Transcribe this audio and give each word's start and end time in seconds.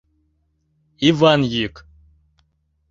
Иван 1.09 1.41
йӱк. 1.53 1.75